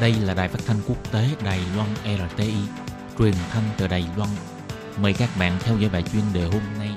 [0.00, 2.54] Đây là đài phát thanh quốc tế Đài Loan RTI,
[3.18, 4.30] truyền thanh từ Đài Loan.
[5.02, 6.90] Mời các bạn theo dõi bài chuyên đề hôm nay.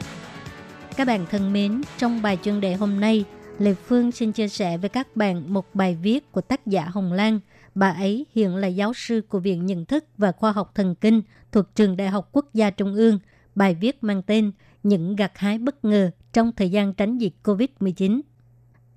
[0.98, 3.26] Các bạn thân mến, trong bài chuyên đề hôm nay,
[3.60, 7.14] Lê Phương xin chia sẻ với các bạn một bài viết của tác giả Hồng
[7.14, 7.40] Lan.
[7.76, 11.22] Bà ấy hiện là giáo sư của Viện Nhận thức và Khoa học Thần kinh
[11.52, 13.20] thuộc Trường Đại học Quốc gia Trung ương.
[13.56, 14.52] Bài viết mang tên
[14.84, 18.22] Những gặt hái bất ngờ trong thời gian tránh dịch COVID-19.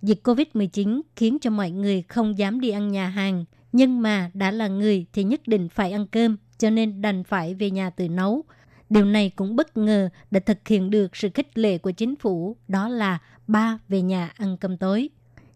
[0.02, 3.45] Dịch COVID-19 khiến cho mọi người không dám đi ăn nhà hàng,
[3.75, 7.55] nhưng mà đã là người thì nhất định phải ăn cơm, cho nên đành phải
[7.55, 8.43] về nhà tự nấu.
[8.91, 12.57] Điều này cũng bất ngờ đã thực hiện được sự khích lệ của chính phủ,
[12.68, 15.09] đó là ba về nhà ăn cơm tối.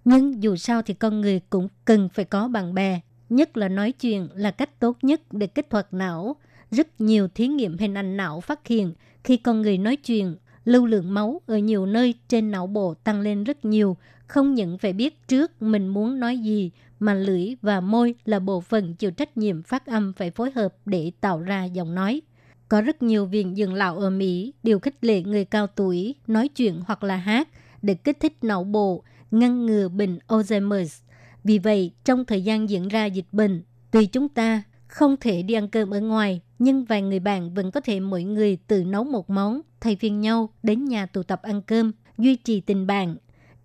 [0.05, 3.93] Nhưng dù sao thì con người cũng cần phải có bạn bè, nhất là nói
[3.93, 6.37] chuyện là cách tốt nhất để kích hoạt não.
[6.71, 8.93] Rất nhiều thí nghiệm hình ảnh não phát hiện
[9.25, 13.21] khi con người nói chuyện, lưu lượng máu ở nhiều nơi trên não bộ tăng
[13.21, 17.81] lên rất nhiều, không những phải biết trước mình muốn nói gì, mà lưỡi và
[17.81, 21.65] môi là bộ phận chịu trách nhiệm phát âm phải phối hợp để tạo ra
[21.65, 22.21] giọng nói.
[22.69, 26.49] Có rất nhiều viện dưỡng lão ở Mỹ đều khích lệ người cao tuổi nói
[26.49, 27.49] chuyện hoặc là hát
[27.83, 31.01] để kích thích não bộ, ngăn ngừa bệnh Alzheimer.
[31.45, 35.55] Vì vậy, trong thời gian diễn ra dịch bệnh, tuy chúng ta không thể đi
[35.55, 39.05] ăn cơm ở ngoài, nhưng vài người bạn vẫn có thể mỗi người tự nấu
[39.05, 43.17] một món, thay phiên nhau đến nhà tụ tập ăn cơm, duy trì tình bạn.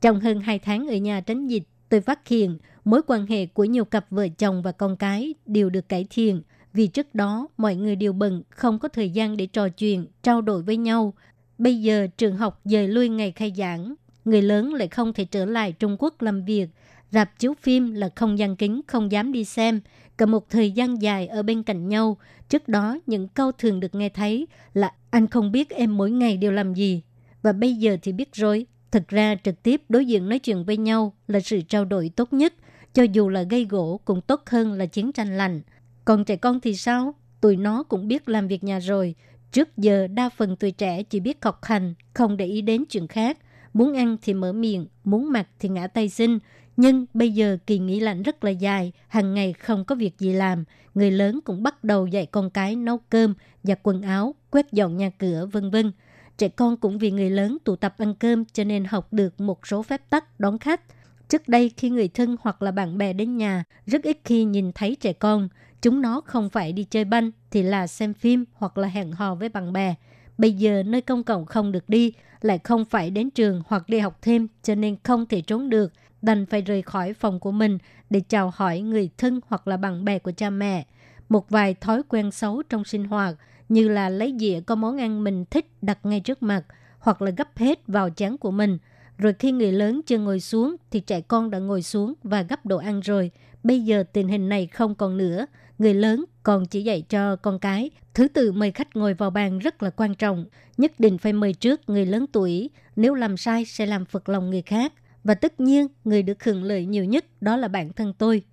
[0.01, 3.63] Trong hơn 2 tháng ở nhà tránh dịch, tôi phát hiện mối quan hệ của
[3.63, 6.41] nhiều cặp vợ chồng và con cái đều được cải thiện
[6.73, 10.41] vì trước đó mọi người đều bận, không có thời gian để trò chuyện, trao
[10.41, 11.13] đổi với nhau.
[11.57, 13.93] Bây giờ trường học dời lui ngày khai giảng,
[14.25, 16.67] người lớn lại không thể trở lại Trung Quốc làm việc,
[17.11, 19.81] rạp chiếu phim là không gian kính, không dám đi xem,
[20.17, 22.17] cả một thời gian dài ở bên cạnh nhau.
[22.49, 26.37] Trước đó, những câu thường được nghe thấy là anh không biết em mỗi ngày
[26.37, 27.01] đều làm gì.
[27.41, 30.77] Và bây giờ thì biết rồi, thực ra trực tiếp đối diện nói chuyện với
[30.77, 32.53] nhau là sự trao đổi tốt nhất,
[32.93, 35.61] cho dù là gây gỗ cũng tốt hơn là chiến tranh lạnh.
[36.05, 37.15] Còn trẻ con thì sao?
[37.41, 39.15] Tụi nó cũng biết làm việc nhà rồi.
[39.51, 43.07] Trước giờ đa phần tuổi trẻ chỉ biết học hành, không để ý đến chuyện
[43.07, 43.37] khác.
[43.73, 46.39] Muốn ăn thì mở miệng, muốn mặc thì ngã tay xin.
[46.77, 50.33] Nhưng bây giờ kỳ nghỉ lạnh rất là dài, hàng ngày không có việc gì
[50.33, 50.63] làm.
[50.93, 53.33] Người lớn cũng bắt đầu dạy con cái nấu cơm,
[53.63, 55.91] giặt quần áo, quét dọn nhà cửa, vân vân.
[56.37, 59.67] Trẻ con cũng vì người lớn tụ tập ăn cơm cho nên học được một
[59.67, 60.81] số phép tắc đón khách.
[61.29, 64.71] Trước đây khi người thân hoặc là bạn bè đến nhà, rất ít khi nhìn
[64.71, 65.49] thấy trẻ con.
[65.81, 69.35] Chúng nó không phải đi chơi banh thì là xem phim hoặc là hẹn hò
[69.35, 69.95] với bạn bè.
[70.37, 73.99] Bây giờ nơi công cộng không được đi, lại không phải đến trường hoặc đi
[73.99, 77.77] học thêm cho nên không thể trốn được, đành phải rời khỏi phòng của mình
[78.09, 80.85] để chào hỏi người thân hoặc là bạn bè của cha mẹ.
[81.29, 83.35] Một vài thói quen xấu trong sinh hoạt
[83.69, 86.63] như là lấy dĩa có món ăn mình thích đặt ngay trước mặt
[86.99, 88.77] hoặc là gấp hết vào chén của mình.
[89.23, 92.65] Rồi khi người lớn chưa ngồi xuống thì trẻ con đã ngồi xuống và gấp
[92.65, 93.31] đồ ăn rồi.
[93.63, 95.45] Bây giờ tình hình này không còn nữa
[95.79, 97.89] người lớn còn chỉ dạy cho con cái.
[98.13, 100.45] Thứ tự mời khách ngồi vào bàn rất là quan trọng.
[100.77, 102.69] Nhất định phải mời trước người lớn tuổi.
[102.95, 104.93] Nếu làm sai sẽ làm phật lòng người khác.
[105.23, 108.43] Và tất nhiên, người được hưởng lợi nhiều nhất đó là bản thân tôi.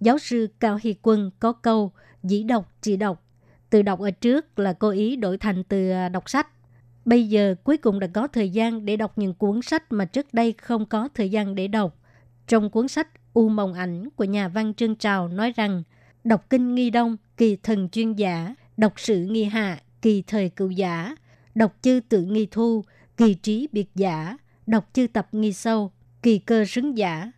[0.00, 3.24] Giáo sư Cao Hy Quân có câu dĩ đọc chỉ đọc.
[3.70, 6.48] Từ đọc ở trước là cố ý đổi thành từ à, đọc sách.
[7.08, 10.34] Bây giờ cuối cùng đã có thời gian để đọc những cuốn sách mà trước
[10.34, 12.00] đây không có thời gian để đọc.
[12.46, 15.82] Trong cuốn sách U Mộng Ảnh của nhà văn Trương Trào nói rằng–
[16.28, 20.70] đọc kinh nghi đông, kỳ thần chuyên giả, đọc sử nghi hạ, kỳ thời cựu
[20.70, 21.16] giả,
[21.54, 22.84] đọc chư tự nghi thu,
[23.16, 24.36] kỳ trí biệt giả,
[24.66, 25.92] đọc chư tập nghi sâu,
[26.22, 27.32] kỳ cơ xứng giả.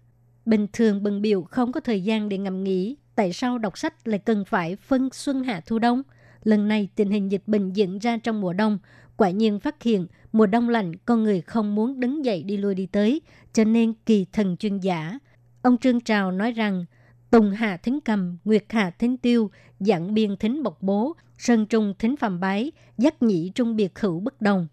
[0.46, 4.08] Bình thường bần biểu không có thời gian để ngẫm nghĩ, tại sao đọc sách
[4.08, 6.02] lại cần phải phân xuân hạ thu đông?
[6.42, 8.78] Lần này tình hình dịch bệnh diễn ra trong mùa đông,
[9.20, 12.74] quả nhiên phát hiện mùa đông lạnh con người không muốn đứng dậy đi lui
[12.74, 13.22] đi tới,
[13.52, 15.18] cho nên kỳ thần chuyên giả.
[15.62, 16.84] Ông Trương Trào nói rằng
[17.30, 21.94] Tùng hà Thính Cầm, Nguyệt hà Thính Tiêu, Dạng Biên Thính Bộc Bố, Sơn Trung
[21.98, 24.66] Thính Phạm Bái, Giác Nhĩ Trung Biệt Hữu bất đồng.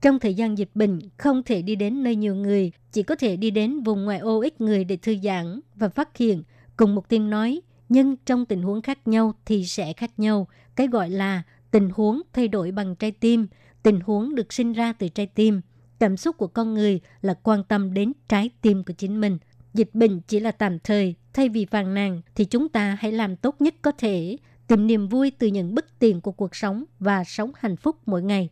[0.00, 3.36] Trong thời gian dịch bệnh, không thể đi đến nơi nhiều người, chỉ có thể
[3.36, 6.42] đi đến vùng ngoại ô ít người để thư giãn và phát hiện,
[6.76, 10.48] cùng một tiếng nói, nhưng trong tình huống khác nhau thì sẽ khác nhau.
[10.76, 13.46] Cái gọi là tình huống thay đổi bằng trái tim,
[13.84, 15.60] tình huống được sinh ra từ trái tim.
[15.98, 19.38] Cảm xúc của con người là quan tâm đến trái tim của chính mình.
[19.74, 23.36] Dịch bệnh chỉ là tạm thời, thay vì phàn nàn thì chúng ta hãy làm
[23.36, 24.36] tốt nhất có thể,
[24.66, 28.22] tìm niềm vui từ những bất tiện của cuộc sống và sống hạnh phúc mỗi
[28.22, 28.48] ngày.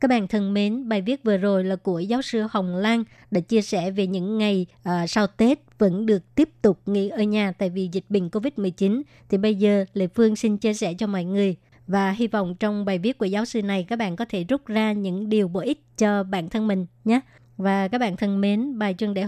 [0.00, 3.40] Các bạn thân mến, bài viết vừa rồi là của giáo sư Hồng Lan đã
[3.40, 7.52] chia sẻ về những ngày uh, sau Tết vẫn được tiếp tục nghỉ ở nhà
[7.52, 9.02] tại vì dịch bệnh COVID-19.
[9.28, 11.56] Thì bây giờ Lê Phương xin chia sẻ cho mọi người
[11.86, 14.66] và hy vọng trong bài viết của giáo sư này các bạn có thể rút
[14.66, 17.20] ra những điều bổ ích cho bản thân mình nhé.
[17.56, 19.20] Và các bạn thân mến, bài chuyên đề